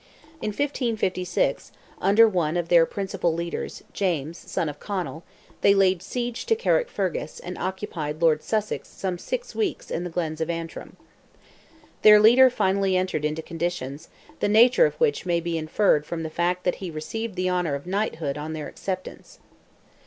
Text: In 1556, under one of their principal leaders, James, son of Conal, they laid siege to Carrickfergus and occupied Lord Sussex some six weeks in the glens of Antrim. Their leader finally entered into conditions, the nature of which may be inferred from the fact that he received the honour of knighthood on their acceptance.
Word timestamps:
In 0.41 0.47
1556, 0.47 1.71
under 2.01 2.27
one 2.27 2.57
of 2.57 2.69
their 2.69 2.87
principal 2.87 3.35
leaders, 3.35 3.83
James, 3.93 4.35
son 4.35 4.67
of 4.67 4.79
Conal, 4.79 5.23
they 5.61 5.75
laid 5.75 6.01
siege 6.01 6.47
to 6.47 6.55
Carrickfergus 6.55 7.39
and 7.39 7.55
occupied 7.59 8.19
Lord 8.19 8.41
Sussex 8.41 8.89
some 8.89 9.19
six 9.19 9.53
weeks 9.53 9.91
in 9.91 10.03
the 10.03 10.09
glens 10.09 10.41
of 10.41 10.49
Antrim. 10.49 10.97
Their 12.01 12.19
leader 12.19 12.49
finally 12.49 12.97
entered 12.97 13.23
into 13.25 13.43
conditions, 13.43 14.09
the 14.39 14.49
nature 14.49 14.87
of 14.87 14.95
which 14.95 15.27
may 15.27 15.39
be 15.39 15.55
inferred 15.55 16.07
from 16.07 16.23
the 16.23 16.31
fact 16.31 16.63
that 16.63 16.77
he 16.81 16.89
received 16.89 17.35
the 17.35 17.51
honour 17.51 17.75
of 17.75 17.85
knighthood 17.85 18.39
on 18.39 18.53
their 18.53 18.67
acceptance. 18.67 19.37